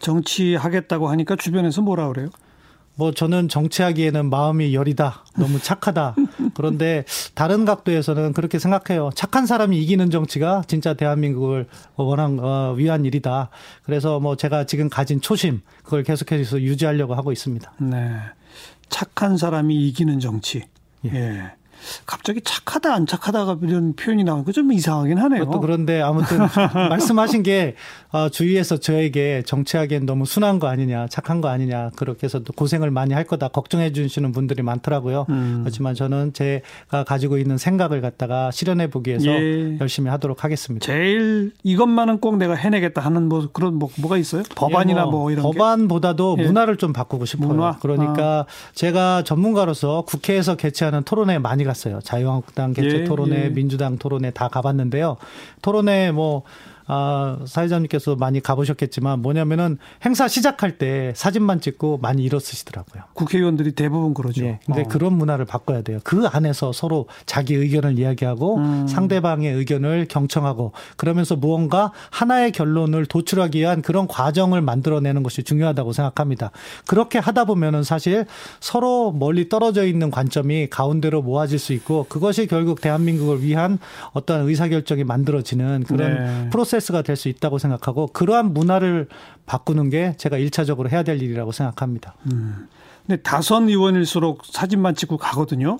정치하겠다고 0.02 1.08
하니까 1.08 1.36
주변에서 1.36 1.80
뭐라 1.80 2.08
그래요? 2.08 2.28
뭐 2.94 3.12
저는 3.12 3.48
정치하기에는 3.48 4.28
마음이 4.28 4.74
여리다. 4.74 5.24
너무 5.38 5.58
착하다. 5.58 6.14
그런데 6.54 7.04
다른 7.34 7.64
각도에서는 7.64 8.34
그렇게 8.34 8.58
생각해요. 8.58 9.10
착한 9.14 9.46
사람이 9.46 9.78
이기는 9.78 10.10
정치가 10.10 10.62
진짜 10.66 10.92
대한민국을 10.92 11.66
원한 11.96 12.38
어, 12.38 12.74
위한 12.76 13.06
일이다. 13.06 13.48
그래서 13.82 14.20
뭐 14.20 14.36
제가 14.36 14.66
지금 14.66 14.90
가진 14.90 15.22
초심 15.22 15.62
그걸 15.82 16.02
계속해서 16.02 16.60
유지하려고 16.60 17.14
하고 17.14 17.32
있습니다. 17.32 17.72
네. 17.80 18.16
착한 18.90 19.38
사람이 19.38 19.74
이기는 19.88 20.20
정치. 20.20 20.64
예. 21.06 21.14
예. 21.14 21.61
갑자기 22.06 22.40
착하다 22.42 22.94
안 22.94 23.06
착하다가 23.06 23.58
이런 23.62 23.94
표현이 23.94 24.24
나오니까 24.24 24.52
좀 24.52 24.72
이상하긴 24.72 25.18
하네요. 25.18 25.44
또 25.50 25.60
그런데 25.60 26.00
아무튼 26.00 26.38
말씀하신 26.90 27.42
게 27.42 27.74
어, 28.10 28.28
주위에서 28.28 28.76
저에게 28.76 29.42
정치하기엔 29.46 30.04
너무 30.04 30.26
순한 30.26 30.58
거 30.58 30.68
아니냐, 30.68 31.08
착한 31.08 31.40
거 31.40 31.48
아니냐 31.48 31.90
그렇게 31.96 32.24
해서 32.24 32.40
또 32.40 32.52
고생을 32.52 32.90
많이 32.90 33.14
할 33.14 33.24
거다 33.24 33.48
걱정해 33.48 33.92
주시는 33.92 34.32
분들이 34.32 34.62
많더라고요. 34.62 35.26
음. 35.30 35.60
그렇지만 35.62 35.94
저는 35.94 36.32
제가 36.34 37.04
가지고 37.06 37.38
있는 37.38 37.56
생각을 37.56 38.00
갖다가 38.00 38.50
실현해 38.50 38.88
보기 38.90 39.10
위해서 39.10 39.26
예. 39.28 39.78
열심히 39.80 40.10
하도록 40.10 40.44
하겠습니다. 40.44 40.84
제일 40.84 41.52
이것만은 41.62 42.18
꼭 42.18 42.36
내가 42.36 42.54
해내겠다 42.54 43.00
하는 43.00 43.28
뭐 43.28 43.48
그런 43.52 43.74
뭐 43.74 43.88
뭐가 43.96 44.18
있어요? 44.18 44.42
법안이나 44.54 45.00
예, 45.00 45.04
뭐, 45.04 45.12
뭐, 45.12 45.30
이런 45.30 45.42
법안보다도 45.42 46.36
게? 46.36 46.42
문화를 46.44 46.76
좀 46.76 46.92
바꾸고 46.92 47.24
싶어요. 47.24 47.48
문화? 47.48 47.78
그러니까 47.80 48.40
아. 48.40 48.46
제가 48.74 49.22
전문가로서 49.24 50.04
국회에서 50.06 50.56
개최하는 50.56 51.04
토론회 51.04 51.38
많이 51.38 51.64
갔어요. 51.72 52.00
자유한국당 52.00 52.72
개최 52.72 53.00
예, 53.00 53.04
토론회, 53.04 53.44
예. 53.46 53.48
민주당 53.48 53.98
토론회 53.98 54.30
다 54.30 54.48
가봤는데요. 54.48 55.16
토론회 55.62 56.12
뭐 56.12 56.42
아, 56.86 57.38
사회자님께서 57.46 58.16
많이 58.16 58.40
가보셨겠지만 58.40 59.22
뭐냐면은 59.22 59.78
행사 60.04 60.28
시작할 60.28 60.78
때 60.78 61.12
사진만 61.16 61.60
찍고 61.60 61.98
많이 61.98 62.22
일어서시더라고요. 62.24 63.04
국회의원들이 63.14 63.72
대부분 63.72 64.14
그러죠. 64.14 64.42
네. 64.42 64.60
근데 64.66 64.82
어. 64.82 64.84
그런 64.88 65.14
문화를 65.14 65.44
바꿔야 65.44 65.82
돼요. 65.82 66.00
그 66.04 66.26
안에서 66.26 66.72
서로 66.72 67.06
자기 67.26 67.54
의견을 67.54 67.98
이야기하고 67.98 68.56
음. 68.56 68.86
상대방의 68.86 69.52
의견을 69.52 70.06
경청하고 70.08 70.72
그러면서 70.96 71.36
무언가 71.36 71.92
하나의 72.10 72.52
결론을 72.52 73.06
도출하기 73.06 73.58
위한 73.58 73.82
그런 73.82 74.06
과정을 74.06 74.60
만들어내는 74.60 75.22
것이 75.22 75.42
중요하다고 75.42 75.92
생각합니다. 75.92 76.50
그렇게 76.86 77.18
하다 77.18 77.44
보면은 77.44 77.82
사실 77.82 78.26
서로 78.60 79.12
멀리 79.12 79.48
떨어져 79.48 79.86
있는 79.86 80.10
관점이 80.10 80.68
가운데로 80.68 81.22
모아질 81.22 81.58
수 81.58 81.72
있고 81.72 82.06
그것이 82.08 82.46
결국 82.46 82.80
대한민국을 82.80 83.42
위한 83.42 83.78
어떤 84.12 84.48
의사결정이 84.48 85.04
만들어지는 85.04 85.84
그런 85.84 86.14
네. 86.14 86.50
프로세스 86.50 86.71
프로세스가 86.72 87.02
될 87.02 87.12
수 87.16 87.28
있다고 87.28 87.58
생각하고 87.58 88.06
그러한 88.08 88.52
문화를 88.54 89.06
바꾸는 89.46 89.90
게 89.90 90.14
제가 90.16 90.38
1차적으로 90.38 90.90
해야 90.90 91.02
될 91.02 91.22
일이라고 91.22 91.52
생각합니다. 91.52 92.14
음. 92.32 92.68
근데 93.06 93.20
다선 93.22 93.68
의원일수록 93.68 94.44
사진만 94.46 94.94
찍고 94.94 95.18
가거든요. 95.18 95.78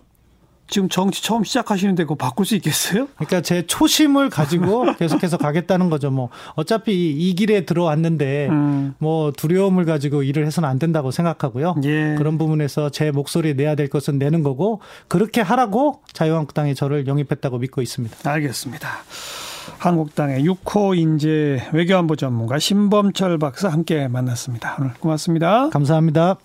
지금 0.68 0.88
정치 0.88 1.22
처음 1.22 1.42
시작하시는데 1.42 2.04
그거 2.04 2.14
바꿀 2.14 2.46
수 2.46 2.54
있겠어요? 2.56 3.08
그러니까 3.16 3.40
제 3.40 3.66
초심을 3.66 4.30
가지고 4.30 4.86
계속해서 4.96 5.36
가겠다는 5.36 5.90
거죠. 5.90 6.10
뭐 6.10 6.28
어차피 6.54 7.10
이 7.10 7.34
길에 7.34 7.64
들어왔는데 7.64 8.48
음. 8.50 8.94
뭐 8.98 9.32
두려움을 9.32 9.84
가지고 9.84 10.22
일을 10.22 10.46
해서는 10.46 10.68
안 10.68 10.78
된다고 10.78 11.10
생각하고요. 11.10 11.74
예. 11.84 12.14
그런 12.16 12.38
부분에서 12.38 12.90
제 12.90 13.10
목소리 13.10 13.54
내야 13.54 13.74
될 13.74 13.88
것은 13.88 14.18
내는 14.18 14.42
거고 14.42 14.80
그렇게 15.08 15.40
하라고 15.40 16.02
자유한국당이 16.12 16.74
저를 16.74 17.06
영입했다고 17.06 17.58
믿고 17.58 17.82
있습니다. 17.82 18.30
알겠습니다. 18.30 18.88
한국당의 19.78 20.44
6호 20.44 20.96
인재 20.96 21.62
외교안보 21.72 22.16
전문가 22.16 22.58
신범철 22.58 23.38
박사 23.38 23.68
함께 23.68 24.08
만났습니다. 24.08 24.76
오늘 24.78 24.94
고맙습니다. 24.94 25.70
감사합니다. 25.70 26.36